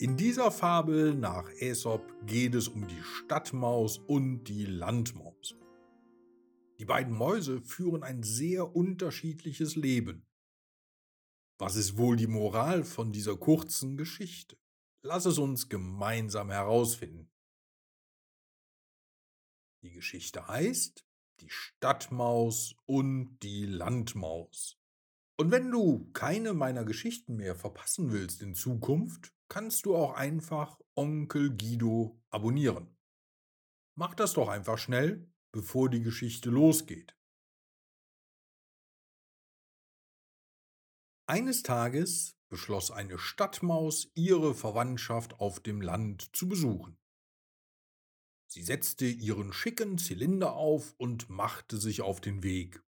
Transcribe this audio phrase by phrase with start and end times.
[0.00, 5.54] In dieser Fabel nach Aesop geht es um die Stadtmaus und die Landmaus.
[6.78, 10.26] Die beiden Mäuse führen ein sehr unterschiedliches Leben.
[11.58, 14.56] Was ist wohl die Moral von dieser kurzen Geschichte?
[15.02, 17.30] Lass es uns gemeinsam herausfinden.
[19.82, 21.04] Die Geschichte heißt
[21.40, 24.78] Die Stadtmaus und die Landmaus.
[25.36, 30.80] Und wenn du keine meiner Geschichten mehr verpassen willst in Zukunft, kannst du auch einfach
[30.94, 32.96] Onkel Guido abonnieren.
[33.96, 37.16] Mach das doch einfach schnell, bevor die Geschichte losgeht.
[41.26, 46.96] Eines Tages beschloss eine Stadtmaus, ihre Verwandtschaft auf dem Land zu besuchen.
[48.48, 52.82] Sie setzte ihren schicken Zylinder auf und machte sich auf den Weg.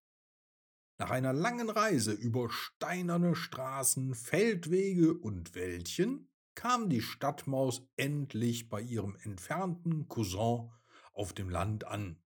[0.98, 8.80] Nach einer langen Reise über steinerne Straßen, Feldwege und Wäldchen kam die Stadtmaus endlich bei
[8.80, 10.70] ihrem entfernten Cousin
[11.12, 12.22] auf dem Land an.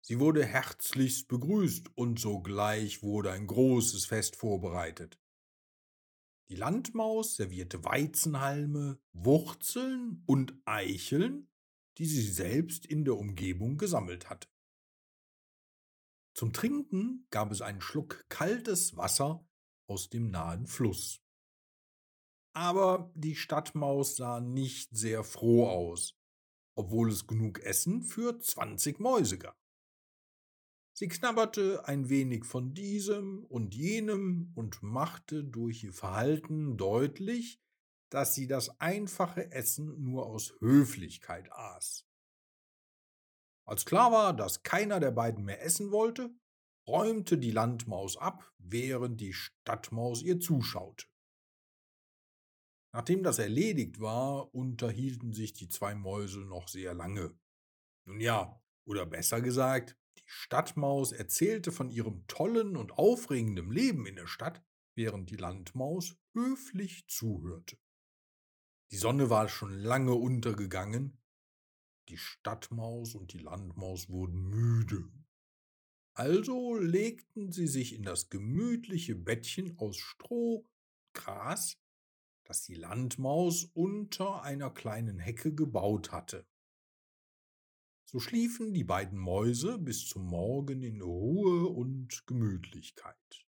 [0.00, 5.20] Sie wurde herzlichst begrüßt und sogleich wurde ein großes Fest vorbereitet.
[6.48, 11.48] Die Landmaus servierte Weizenhalme, Wurzeln und Eicheln,
[11.98, 14.48] die sie selbst in der Umgebung gesammelt hatte.
[16.34, 19.46] Zum Trinken gab es einen Schluck kaltes Wasser
[19.86, 21.21] aus dem nahen Fluss.
[22.54, 26.18] Aber die Stadtmaus sah nicht sehr froh aus,
[26.76, 29.58] obwohl es genug Essen für zwanzig Mäuse gab.
[30.94, 37.58] Sie knabberte ein wenig von diesem und jenem und machte durch ihr Verhalten deutlich,
[38.10, 42.06] dass sie das einfache Essen nur aus Höflichkeit aß.
[43.64, 46.34] Als klar war, dass keiner der beiden mehr essen wollte,
[46.86, 51.06] räumte die Landmaus ab, während die Stadtmaus ihr zuschaute.
[52.92, 57.34] Nachdem das erledigt war, unterhielten sich die zwei Mäuse noch sehr lange.
[58.04, 64.16] Nun ja, oder besser gesagt, die Stadtmaus erzählte von ihrem tollen und aufregenden Leben in
[64.16, 64.62] der Stadt,
[64.94, 67.78] während die Landmaus höflich zuhörte.
[68.90, 71.18] Die Sonne war schon lange untergegangen,
[72.10, 75.10] die Stadtmaus und die Landmaus wurden müde.
[76.14, 80.68] Also legten sie sich in das gemütliche Bettchen aus Stroh,
[81.14, 81.81] Gras,
[82.44, 86.46] das die Landmaus unter einer kleinen Hecke gebaut hatte.
[88.04, 93.46] So schliefen die beiden Mäuse bis zum Morgen in Ruhe und Gemütlichkeit.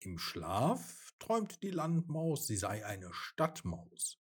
[0.00, 4.18] Im Schlaf träumte die Landmaus, sie sei eine Stadtmaus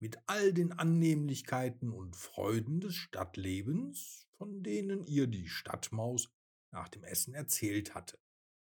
[0.00, 6.30] mit all den Annehmlichkeiten und Freuden des Stadtlebens, von denen ihr die Stadtmaus
[6.70, 8.18] nach dem Essen erzählt hatte.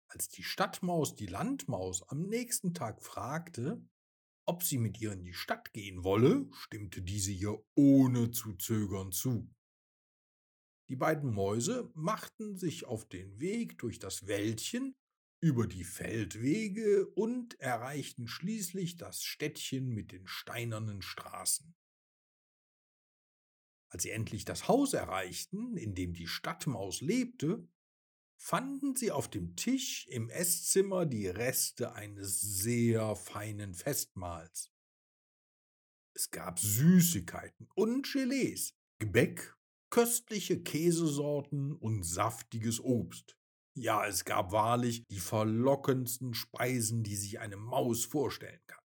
[0.08, 3.86] Als die Stadtmaus die Landmaus am nächsten Tag fragte,
[4.46, 9.12] ob sie mit ihr in die Stadt gehen wolle, stimmte diese ihr ohne zu zögern
[9.12, 9.54] zu.
[10.88, 14.96] Die beiden Mäuse machten sich auf den Weg durch das Wäldchen
[15.40, 21.74] über die Feldwege und erreichten schließlich das Städtchen mit den steinernen Straßen.
[23.90, 27.68] Als sie endlich das Haus erreichten, in dem die Stadtmaus lebte,
[28.38, 34.72] fanden sie auf dem Tisch im Esszimmer die Reste eines sehr feinen Festmahls.
[36.14, 39.54] Es gab Süßigkeiten und Gelees, Gebäck,
[39.90, 43.36] köstliche Käsesorten und saftiges Obst.
[43.74, 48.82] Ja, es gab wahrlich die verlockendsten Speisen, die sich eine Maus vorstellen kann.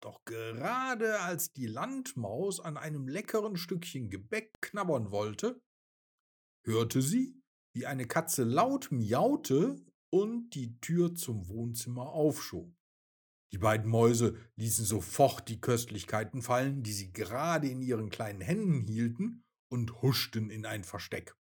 [0.00, 5.62] Doch gerade als die Landmaus an einem leckeren Stückchen Gebäck knabbern wollte,
[6.64, 7.41] hörte sie,
[7.74, 12.72] wie eine Katze laut miaute und die Tür zum Wohnzimmer aufschob.
[13.52, 18.86] Die beiden Mäuse ließen sofort die Köstlichkeiten fallen, die sie gerade in ihren kleinen Händen
[18.86, 21.34] hielten, und huschten in ein Versteck.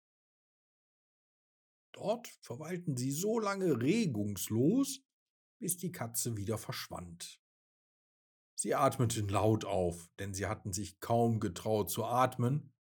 [1.93, 5.01] Dort verweilten sie so lange regungslos,
[5.59, 7.41] bis die Katze wieder verschwand.
[8.55, 12.75] Sie atmeten laut auf, denn sie hatten sich kaum getraut zu atmen,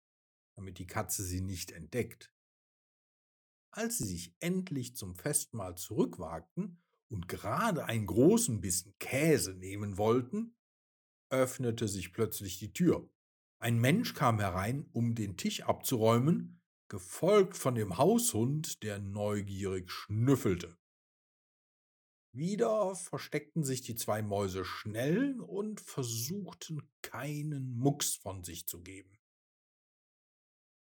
[0.56, 2.34] damit die Katze sie nicht entdeckt.
[3.76, 10.56] Als sie sich endlich zum Festmahl zurückwagten und gerade einen großen Bissen Käse nehmen wollten,
[11.30, 13.10] öffnete sich plötzlich die Tür.
[13.60, 20.78] Ein Mensch kam herein, um den Tisch abzuräumen, gefolgt von dem Haushund, der neugierig schnüffelte.
[22.32, 29.18] Wieder versteckten sich die zwei Mäuse schnell und versuchten keinen Mucks von sich zu geben.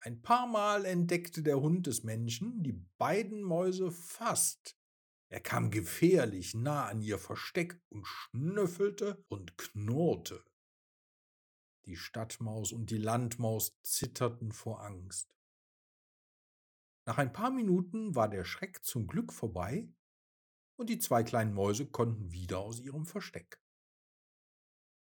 [0.02, 4.78] Ein paar Mal entdeckte der Hund des Menschen die beiden Mäuse fast,
[5.28, 10.44] Er kam gefährlich nah an ihr Versteck und schnüffelte und knurrte.
[11.84, 15.36] Die Stadtmaus und die Landmaus zitterten vor Angst.
[17.06, 19.88] Nach ein paar Minuten war der Schreck zum Glück vorbei
[20.76, 23.60] und die zwei kleinen Mäuse konnten wieder aus ihrem Versteck.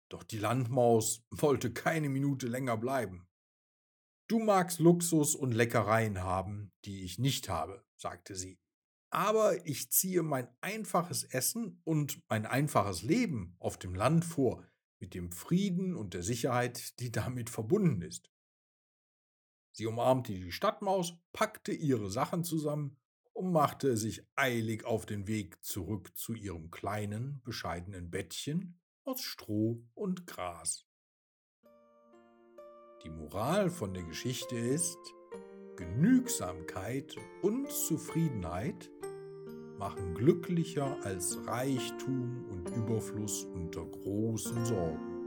[0.09, 3.28] Doch die Landmaus wollte keine Minute länger bleiben.
[4.29, 8.59] Du magst Luxus und Leckereien haben, die ich nicht habe, sagte sie.
[9.09, 14.63] Aber ich ziehe mein einfaches Essen und mein einfaches Leben auf dem Land vor,
[14.99, 18.31] mit dem Frieden und der Sicherheit, die damit verbunden ist.
[19.71, 22.97] Sie umarmte die Stadtmaus, packte ihre Sachen zusammen
[23.33, 29.83] und machte sich eilig auf den Weg zurück zu ihrem kleinen, bescheidenen Bettchen aus Stroh
[29.95, 30.88] und Gras.
[33.03, 34.97] Die Moral von der Geschichte ist,
[35.77, 38.91] Genügsamkeit und Zufriedenheit
[39.77, 45.18] machen glücklicher als Reichtum und Überfluss unter großen Sorgen.